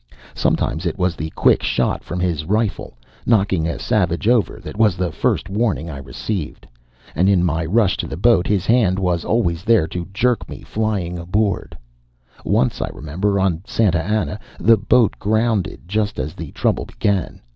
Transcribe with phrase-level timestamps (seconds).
[0.33, 4.97] Sometimes it was the quick shot from his rifle, knocking a nigger over, that was
[4.97, 6.65] the first warning I received.
[7.13, 10.61] And in my rush to the boat his hand was always there to jerk me
[10.63, 11.77] flying aboard.
[12.43, 17.39] Once, I remember, on SANTA ANNA, the boat grounded just as the trouble began.